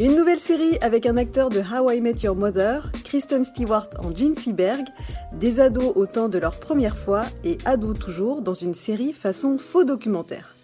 Une 0.00 0.16
nouvelle 0.16 0.40
série 0.40 0.78
avec 0.80 1.04
un 1.04 1.18
acteur 1.18 1.50
de 1.50 1.60
How 1.60 1.90
I 1.90 2.00
Met 2.00 2.22
Your 2.22 2.34
Mother, 2.34 2.90
Kristen 3.04 3.44
Stewart 3.44 3.90
en 4.02 4.16
Gene 4.16 4.34
Seberg, 4.34 4.86
des 5.34 5.60
ados 5.60 5.92
au 5.94 6.06
temps 6.06 6.30
de 6.30 6.38
leur 6.38 6.58
première 6.58 6.96
fois 6.96 7.20
et 7.44 7.58
ados 7.66 7.98
toujours 7.98 8.40
dans 8.40 8.54
une 8.54 8.72
série 8.72 9.12
façon 9.12 9.58
faux 9.58 9.84
documentaire. 9.84 10.56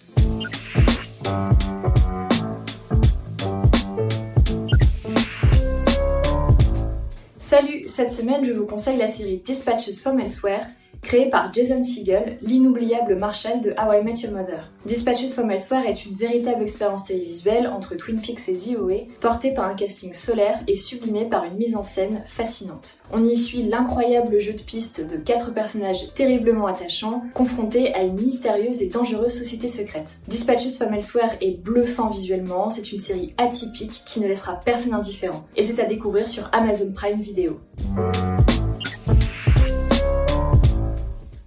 Salut, 7.36 7.84
cette 7.88 8.12
semaine 8.12 8.42
je 8.42 8.52
vous 8.52 8.64
conseille 8.64 8.96
la 8.96 9.08
série 9.08 9.42
Dispatches 9.44 10.00
from 10.00 10.18
Elsewhere 10.18 10.66
créé 11.06 11.30
par 11.30 11.52
Jason 11.52 11.84
Segel, 11.84 12.36
l'inoubliable 12.42 13.14
Marshall 13.14 13.60
de 13.60 13.70
How 13.70 13.92
I 13.92 14.02
Met 14.04 14.22
Your 14.22 14.32
Mother. 14.32 14.72
Dispatches 14.86 15.32
from 15.32 15.52
Elsewhere 15.52 15.86
est 15.86 16.04
une 16.04 16.16
véritable 16.16 16.64
expérience 16.64 17.04
télévisuelle 17.04 17.68
entre 17.68 17.94
Twin 17.94 18.20
Peaks 18.20 18.48
et 18.48 18.56
ZOE, 18.56 19.06
portée 19.20 19.54
par 19.54 19.66
un 19.66 19.74
casting 19.74 20.12
solaire 20.12 20.58
et 20.66 20.74
sublimée 20.74 21.26
par 21.26 21.44
une 21.44 21.54
mise 21.54 21.76
en 21.76 21.84
scène 21.84 22.24
fascinante. 22.26 22.98
On 23.12 23.24
y 23.24 23.36
suit 23.36 23.62
l'incroyable 23.62 24.40
jeu 24.40 24.54
de 24.54 24.62
piste 24.62 25.06
de 25.06 25.16
quatre 25.16 25.54
personnages 25.54 26.12
terriblement 26.14 26.66
attachants, 26.66 27.22
confrontés 27.34 27.94
à 27.94 28.02
une 28.02 28.20
mystérieuse 28.20 28.82
et 28.82 28.88
dangereuse 28.88 29.38
société 29.38 29.68
secrète. 29.68 30.16
Dispatches 30.26 30.76
from 30.76 30.92
Elsewhere 30.92 31.36
est 31.40 31.62
bluffant 31.62 32.10
visuellement, 32.10 32.68
c'est 32.68 32.90
une 32.90 33.00
série 33.00 33.32
atypique 33.38 34.02
qui 34.04 34.18
ne 34.18 34.26
laissera 34.26 34.58
personne 34.58 34.94
indifférent, 34.94 35.46
et 35.56 35.62
c'est 35.62 35.80
à 35.80 35.86
découvrir 35.86 36.26
sur 36.26 36.48
Amazon 36.52 36.90
Prime 36.92 37.20
Video. 37.20 37.60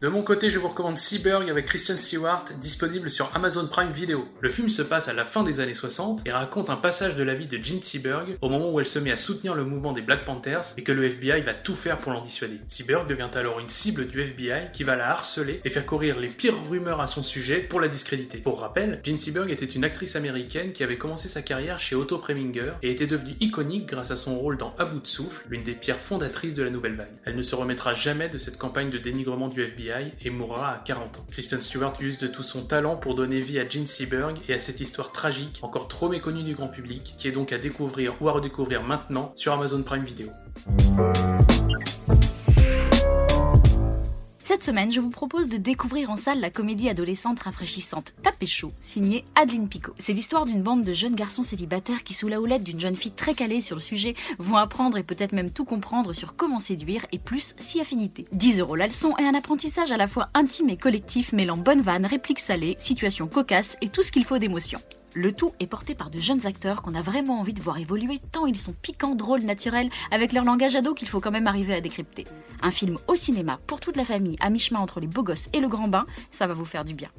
De 0.01 0.07
mon 0.07 0.23
côté, 0.23 0.49
je 0.49 0.59
vous 0.59 0.69
recommande 0.69 0.97
Seaburg 0.97 1.49
avec 1.49 1.65
Christian 1.65 1.97
Stewart, 1.97 2.45
disponible 2.61 3.09
sur 3.09 3.29
Amazon 3.35 3.67
Prime 3.67 3.91
Video. 3.91 4.25
Le 4.39 4.49
film 4.49 4.69
se 4.69 4.81
passe 4.81 5.09
à 5.09 5.13
la 5.13 5.25
fin 5.25 5.43
des 5.43 5.59
années 5.59 5.73
60 5.73 6.21
et 6.25 6.31
raconte 6.31 6.69
un 6.69 6.77
passage 6.77 7.17
de 7.17 7.23
la 7.23 7.33
vie 7.33 7.47
de 7.47 7.61
Jean 7.61 7.83
Seaburg 7.83 8.37
au 8.39 8.47
moment 8.47 8.71
où 8.71 8.79
elle 8.79 8.87
se 8.87 8.97
met 8.97 9.11
à 9.11 9.17
soutenir 9.17 9.55
le 9.55 9.65
mouvement 9.65 9.91
des 9.91 10.01
Black 10.01 10.23
Panthers 10.23 10.63
et 10.77 10.83
que 10.83 10.93
le 10.93 11.03
FBI 11.03 11.41
va 11.41 11.53
tout 11.53 11.75
faire 11.75 11.97
pour 11.97 12.13
l'en 12.13 12.23
dissuader. 12.23 12.61
Seaburg 12.69 13.07
devient 13.07 13.27
alors 13.33 13.59
une 13.59 13.69
cible 13.69 14.07
du 14.07 14.21
FBI 14.21 14.71
qui 14.71 14.85
va 14.85 14.95
la 14.95 15.09
harceler 15.09 15.59
et 15.65 15.69
faire 15.69 15.85
courir 15.85 16.17
les 16.17 16.29
pires 16.29 16.55
rumeurs 16.69 17.01
à 17.01 17.07
son 17.07 17.21
sujet 17.21 17.59
pour 17.59 17.81
la 17.81 17.89
discréditer. 17.89 18.37
Pour 18.37 18.61
rappel, 18.61 19.01
Jean 19.03 19.17
Seaburg 19.17 19.49
était 19.49 19.65
une 19.65 19.83
actrice 19.83 20.15
américaine 20.15 20.71
qui 20.71 20.85
avait 20.85 20.95
commencé 20.95 21.27
sa 21.27 21.41
carrière 21.41 21.81
chez 21.81 21.97
Otto 21.97 22.19
Preminger 22.19 22.71
et 22.83 22.91
était 22.91 23.05
devenue 23.05 23.35
iconique 23.41 23.87
grâce 23.87 24.11
à 24.11 24.15
son 24.17 24.39
rôle 24.39 24.57
dans 24.57 24.73
À 24.77 24.85
bout 24.85 25.05
souffle, 25.05 25.45
l'une 25.49 25.65
des 25.65 25.73
pierres 25.73 25.99
fondatrices 25.99 26.55
de 26.55 26.63
la 26.63 26.69
nouvelle 26.69 26.95
vague. 26.95 27.11
Elle 27.25 27.35
ne 27.35 27.43
se 27.43 27.55
remettra 27.55 27.95
jamais 27.95 28.29
de 28.29 28.37
cette 28.37 28.57
campagne 28.57 28.91
de 28.91 28.97
dénigrement 28.97 29.49
du 29.49 29.61
FBI 29.61 29.88
et 30.21 30.29
mourra 30.29 30.73
à 30.73 30.77
40 30.77 31.19
ans. 31.19 31.25
Kristen 31.31 31.61
Stewart 31.61 31.93
use 31.99 32.19
de 32.19 32.27
tout 32.27 32.43
son 32.43 32.63
talent 32.63 32.95
pour 32.95 33.15
donner 33.15 33.39
vie 33.39 33.59
à 33.59 33.67
Gene 33.67 33.87
Seberg 33.87 34.37
et 34.47 34.53
à 34.53 34.59
cette 34.59 34.79
histoire 34.79 35.11
tragique, 35.11 35.59
encore 35.61 35.87
trop 35.87 36.09
méconnue 36.09 36.43
du 36.43 36.55
grand 36.55 36.67
public, 36.67 37.15
qui 37.17 37.27
est 37.27 37.31
donc 37.31 37.51
à 37.51 37.57
découvrir 37.57 38.13
ou 38.21 38.29
à 38.29 38.33
redécouvrir 38.33 38.83
maintenant 38.83 39.33
sur 39.35 39.53
Amazon 39.53 39.83
Prime 39.83 40.05
Video. 40.05 40.29
Cette 44.59 44.75
semaine, 44.75 44.91
je 44.91 44.99
vous 44.99 45.09
propose 45.09 45.47
de 45.47 45.55
découvrir 45.55 46.09
en 46.09 46.17
salle 46.17 46.41
la 46.41 46.49
comédie 46.49 46.89
adolescente 46.89 47.39
rafraîchissante 47.39 48.13
Tapé 48.21 48.45
chaud, 48.45 48.73
signée 48.81 49.23
Adeline 49.33 49.69
Picot. 49.69 49.93
C'est 49.99 50.11
l'histoire 50.11 50.43
d'une 50.43 50.61
bande 50.61 50.83
de 50.83 50.91
jeunes 50.91 51.15
garçons 51.15 51.43
célibataires 51.43 52.03
qui, 52.03 52.13
sous 52.13 52.27
la 52.27 52.41
houlette 52.41 52.65
d'une 52.65 52.81
jeune 52.81 52.97
fille 52.97 53.13
très 53.13 53.33
calée 53.33 53.61
sur 53.61 53.77
le 53.77 53.81
sujet, 53.81 54.15
vont 54.37 54.57
apprendre 54.57 54.97
et 54.97 55.03
peut-être 55.03 55.31
même 55.31 55.49
tout 55.49 55.63
comprendre 55.63 56.11
sur 56.11 56.35
comment 56.35 56.59
séduire 56.59 57.05
et 57.13 57.19
plus 57.19 57.55
si 57.57 57.79
affinité. 57.79 58.25
10 58.33 58.59
euros 58.59 58.75
la 58.75 58.87
leçon 58.87 59.15
et 59.17 59.23
un 59.23 59.33
apprentissage 59.33 59.93
à 59.93 59.97
la 59.97 60.07
fois 60.07 60.27
intime 60.33 60.67
et 60.67 60.75
collectif 60.75 61.31
mêlant 61.31 61.55
bonne 61.55 61.81
vanne, 61.81 62.05
répliques 62.05 62.39
salées, 62.39 62.75
situations 62.79 63.29
cocasses 63.29 63.77
et 63.79 63.87
tout 63.87 64.03
ce 64.03 64.11
qu'il 64.11 64.25
faut 64.25 64.39
d'émotion. 64.39 64.81
Le 65.15 65.31
tout 65.31 65.53
est 65.59 65.67
porté 65.67 65.95
par 65.95 66.09
de 66.09 66.19
jeunes 66.19 66.45
acteurs 66.45 66.81
qu'on 66.81 66.93
a 66.93 67.01
vraiment 67.01 67.39
envie 67.39 67.53
de 67.53 67.61
voir 67.61 67.77
évoluer 67.77 68.19
tant 68.31 68.45
ils 68.45 68.57
sont 68.57 68.73
piquants, 68.73 69.15
drôles, 69.15 69.41
naturels, 69.41 69.89
avec 70.11 70.33
leur 70.33 70.43
langage 70.43 70.75
ado 70.75 70.93
qu'il 70.93 71.07
faut 71.07 71.19
quand 71.19 71.31
même 71.31 71.47
arriver 71.47 71.73
à 71.73 71.81
décrypter. 71.81 72.25
Un 72.61 72.71
film 72.71 72.97
au 73.07 73.15
cinéma 73.15 73.59
pour 73.65 73.79
toute 73.79 73.97
la 73.97 74.05
famille, 74.05 74.37
à 74.39 74.49
mi-chemin 74.49 74.79
entre 74.79 74.99
les 74.99 75.07
beaux 75.07 75.23
gosses 75.23 75.49
et 75.53 75.59
le 75.59 75.67
grand 75.67 75.87
bain, 75.87 76.05
ça 76.31 76.47
va 76.47 76.53
vous 76.53 76.65
faire 76.65 76.85
du 76.85 76.93
bien. 76.93 77.09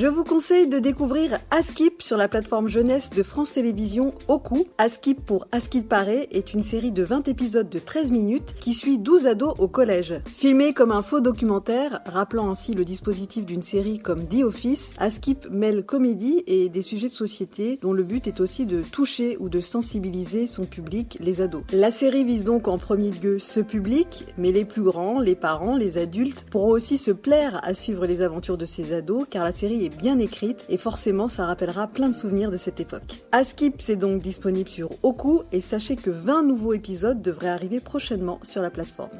Je 0.00 0.06
vous 0.06 0.22
conseille 0.22 0.68
de 0.68 0.78
découvrir 0.78 1.40
Askip 1.50 2.02
sur 2.02 2.16
la 2.16 2.28
plateforme 2.28 2.68
jeunesse 2.68 3.10
de 3.10 3.24
France 3.24 3.54
Télévisions 3.54 4.14
Oku. 4.28 4.64
Askip 4.78 5.24
pour 5.24 5.48
Askip 5.50 5.88
Paré 5.88 6.28
est 6.30 6.54
une 6.54 6.62
série 6.62 6.92
de 6.92 7.02
20 7.02 7.26
épisodes 7.26 7.68
de 7.68 7.80
13 7.80 8.12
minutes 8.12 8.54
qui 8.60 8.74
suit 8.74 8.98
12 8.98 9.26
ados 9.26 9.56
au 9.58 9.66
collège. 9.66 10.20
Filmé 10.24 10.72
comme 10.72 10.92
un 10.92 11.02
faux 11.02 11.20
documentaire, 11.20 11.98
rappelant 12.06 12.48
ainsi 12.48 12.74
le 12.74 12.84
dispositif 12.84 13.44
d'une 13.44 13.64
série 13.64 13.98
comme 13.98 14.24
The 14.28 14.44
Office, 14.44 14.92
Askip 14.98 15.50
mêle 15.50 15.84
comédie 15.84 16.44
et 16.46 16.68
des 16.68 16.82
sujets 16.82 17.08
de 17.08 17.12
société 17.12 17.80
dont 17.82 17.92
le 17.92 18.04
but 18.04 18.28
est 18.28 18.38
aussi 18.38 18.66
de 18.66 18.82
toucher 18.82 19.36
ou 19.40 19.48
de 19.48 19.60
sensibiliser 19.60 20.46
son 20.46 20.64
public, 20.64 21.18
les 21.18 21.40
ados. 21.40 21.64
La 21.72 21.90
série 21.90 22.22
vise 22.22 22.44
donc 22.44 22.68
en 22.68 22.78
premier 22.78 23.10
lieu 23.10 23.40
ce 23.40 23.58
public, 23.58 24.26
mais 24.36 24.52
les 24.52 24.64
plus 24.64 24.84
grands, 24.84 25.18
les 25.18 25.34
parents, 25.34 25.76
les 25.76 25.98
adultes 25.98 26.46
pourront 26.48 26.70
aussi 26.70 26.98
se 26.98 27.10
plaire 27.10 27.58
à 27.64 27.74
suivre 27.74 28.06
les 28.06 28.22
aventures 28.22 28.58
de 28.58 28.64
ces 28.64 28.92
ados 28.92 29.26
car 29.28 29.42
la 29.42 29.50
série 29.50 29.86
est 29.86 29.87
bien 29.88 30.18
écrite 30.18 30.64
et 30.68 30.76
forcément 30.76 31.28
ça 31.28 31.46
rappellera 31.46 31.86
plein 31.86 32.08
de 32.08 32.14
souvenirs 32.14 32.50
de 32.50 32.56
cette 32.56 32.80
époque. 32.80 33.24
Askip 33.32 33.80
c'est 33.80 33.96
donc 33.96 34.22
disponible 34.22 34.68
sur 34.68 34.90
Oku 35.02 35.42
et 35.52 35.60
sachez 35.60 35.96
que 35.96 36.10
20 36.10 36.42
nouveaux 36.42 36.72
épisodes 36.72 37.22
devraient 37.22 37.48
arriver 37.48 37.80
prochainement 37.80 38.38
sur 38.42 38.62
la 38.62 38.70
plateforme. 38.70 39.10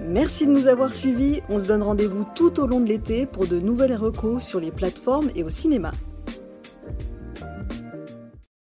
Merci 0.00 0.46
de 0.46 0.52
nous 0.52 0.66
avoir 0.66 0.92
suivis, 0.92 1.40
on 1.48 1.60
se 1.60 1.68
donne 1.68 1.82
rendez-vous 1.82 2.26
tout 2.34 2.60
au 2.60 2.66
long 2.66 2.80
de 2.80 2.88
l'été 2.88 3.26
pour 3.26 3.46
de 3.46 3.58
nouvelles 3.58 3.94
recos 3.94 4.42
sur 4.42 4.60
les 4.60 4.70
plateformes 4.70 5.30
et 5.34 5.44
au 5.44 5.50
cinéma. 5.50 5.92